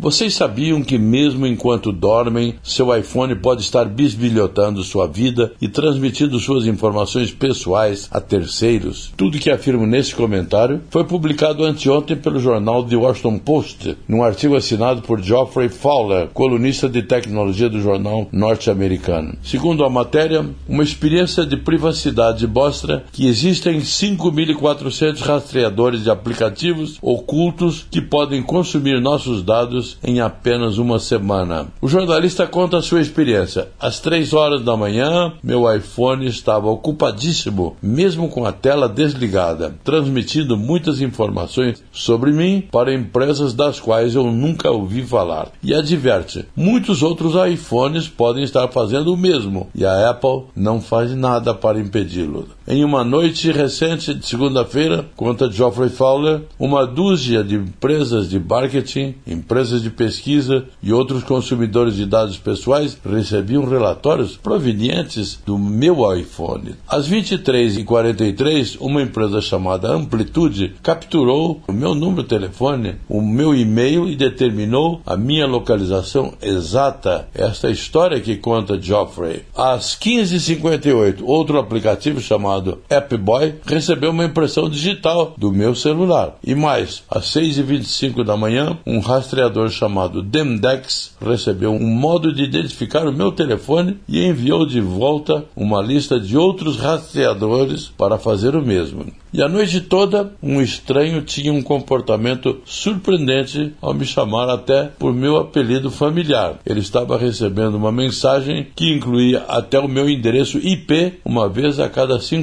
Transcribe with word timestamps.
Vocês 0.00 0.32
sabiam 0.34 0.80
que, 0.80 0.96
mesmo 0.96 1.44
enquanto 1.44 1.90
dormem, 1.90 2.54
seu 2.62 2.96
iPhone 2.96 3.34
pode 3.34 3.62
estar 3.62 3.84
bisbilhotando 3.84 4.84
sua 4.84 5.08
vida 5.08 5.52
e 5.60 5.66
transmitindo 5.66 6.38
suas 6.38 6.66
informações 6.66 7.32
pessoais 7.32 8.08
a 8.08 8.20
terceiros? 8.20 9.12
Tudo 9.16 9.40
que 9.40 9.50
afirmo 9.50 9.88
nesse 9.88 10.14
comentário 10.14 10.82
foi 10.88 11.02
publicado 11.02 11.64
anteontem 11.64 12.16
pelo 12.16 12.38
jornal 12.38 12.84
The 12.84 12.94
Washington 12.94 13.40
Post, 13.40 13.96
num 14.06 14.22
artigo 14.22 14.54
assinado 14.54 15.02
por 15.02 15.20
Geoffrey 15.20 15.68
Fowler, 15.68 16.28
colunista 16.28 16.88
de 16.88 17.02
tecnologia 17.02 17.68
do 17.68 17.80
jornal 17.80 18.28
norte-americano. 18.30 19.36
Segundo 19.42 19.84
a 19.84 19.90
matéria, 19.90 20.48
uma 20.68 20.84
experiência 20.84 21.44
de 21.44 21.56
privacidade 21.56 22.46
mostra 22.46 23.04
que 23.10 23.26
existem 23.26 23.80
5.400 23.80 25.18
rastreadores 25.22 26.04
de 26.04 26.10
aplicativos 26.10 26.98
ocultos 27.02 27.84
que 27.90 28.00
podem 28.00 28.44
consumir 28.44 29.00
nossos 29.00 29.42
dados 29.42 29.87
em 30.02 30.20
apenas 30.20 30.78
uma 30.78 30.98
semana. 30.98 31.68
O 31.80 31.88
jornalista 31.88 32.46
conta 32.46 32.78
a 32.78 32.82
sua 32.82 33.00
experiência. 33.00 33.68
Às 33.78 34.00
três 34.00 34.32
horas 34.32 34.62
da 34.62 34.76
manhã, 34.76 35.32
meu 35.42 35.72
iPhone 35.72 36.26
estava 36.26 36.68
ocupadíssimo, 36.68 37.76
mesmo 37.80 38.28
com 38.28 38.44
a 38.44 38.52
tela 38.52 38.88
desligada, 38.88 39.74
transmitindo 39.84 40.56
muitas 40.56 41.00
informações 41.00 41.82
sobre 41.92 42.32
mim 42.32 42.64
para 42.70 42.94
empresas 42.94 43.52
das 43.52 43.80
quais 43.80 44.14
eu 44.14 44.24
nunca 44.24 44.70
ouvi 44.70 45.02
falar. 45.02 45.48
E 45.62 45.74
adverte: 45.74 46.46
muitos 46.56 47.02
outros 47.02 47.34
iPhones 47.50 48.08
podem 48.08 48.44
estar 48.44 48.68
fazendo 48.68 49.12
o 49.12 49.16
mesmo 49.16 49.68
e 49.74 49.84
a 49.84 50.10
Apple 50.10 50.44
não 50.54 50.80
faz 50.80 51.14
nada 51.14 51.54
para 51.54 51.80
impedi-lo. 51.80 52.57
Em 52.70 52.84
uma 52.84 53.02
noite 53.02 53.50
recente 53.50 54.12
de 54.12 54.26
segunda-feira, 54.26 55.08
conta 55.16 55.50
Geoffrey 55.50 55.88
Fowler, 55.88 56.42
uma 56.58 56.86
dúzia 56.86 57.42
de 57.42 57.54
empresas 57.54 58.28
de 58.28 58.38
marketing, 58.38 59.14
empresas 59.26 59.80
de 59.80 59.88
pesquisa 59.88 60.66
e 60.82 60.92
outros 60.92 61.24
consumidores 61.24 61.96
de 61.96 62.04
dados 62.04 62.36
pessoais 62.36 62.98
recebiam 63.10 63.64
relatórios 63.64 64.36
provenientes 64.36 65.40
do 65.46 65.56
meu 65.56 66.14
iPhone. 66.14 66.74
Às 66.86 67.08
23h43, 67.08 68.76
uma 68.82 69.00
empresa 69.00 69.40
chamada 69.40 69.90
Amplitude 69.90 70.74
capturou 70.82 71.62
o 71.66 71.72
meu 71.72 71.94
número 71.94 72.22
de 72.22 72.28
telefone, 72.28 72.96
o 73.08 73.22
meu 73.22 73.54
e-mail 73.54 74.06
e 74.06 74.14
determinou 74.14 75.00
a 75.06 75.16
minha 75.16 75.46
localização 75.46 76.34
exata. 76.42 77.28
Esta 77.34 77.68
é 77.68 77.72
história 77.72 78.20
que 78.20 78.36
conta 78.36 78.78
Geoffrey. 78.78 79.44
Às 79.56 79.98
15h58, 79.98 81.20
outro 81.22 81.58
aplicativo 81.58 82.20
chamado 82.20 82.57
chamado 82.58 82.78
AppBoy 82.90 83.54
recebeu 83.64 84.10
uma 84.10 84.24
impressão 84.24 84.68
digital 84.68 85.34
do 85.36 85.52
meu 85.52 85.74
celular. 85.74 86.36
E 86.44 86.54
mais, 86.54 87.02
às 87.08 87.26
6h25 87.26 88.24
da 88.24 88.36
manhã, 88.36 88.76
um 88.86 88.98
rastreador 88.98 89.68
chamado 89.70 90.22
Demdex 90.22 91.16
recebeu 91.24 91.72
um 91.72 91.86
modo 91.86 92.32
de 92.34 92.42
identificar 92.42 93.06
o 93.06 93.12
meu 93.12 93.30
telefone 93.30 93.98
e 94.08 94.24
enviou 94.24 94.66
de 94.66 94.80
volta 94.80 95.44
uma 95.54 95.80
lista 95.80 96.18
de 96.18 96.36
outros 96.36 96.76
rastreadores 96.76 97.86
para 97.86 98.18
fazer 98.18 98.56
o 98.56 98.62
mesmo. 98.62 99.06
E 99.30 99.42
a 99.42 99.48
noite 99.48 99.82
toda, 99.82 100.32
um 100.42 100.60
estranho 100.60 101.20
tinha 101.20 101.52
um 101.52 101.62
comportamento 101.62 102.60
surpreendente 102.64 103.74
ao 103.80 103.92
me 103.92 104.06
chamar 104.06 104.48
até 104.48 104.84
por 104.98 105.12
meu 105.12 105.36
apelido 105.36 105.90
familiar. 105.90 106.58
Ele 106.64 106.80
estava 106.80 107.18
recebendo 107.18 107.74
uma 107.74 107.92
mensagem 107.92 108.66
que 108.74 108.90
incluía 108.90 109.40
até 109.40 109.78
o 109.78 109.86
meu 109.86 110.08
endereço 110.08 110.56
IP 110.58 111.18
uma 111.24 111.46
vez 111.46 111.78
a 111.78 111.90
cada 111.90 112.18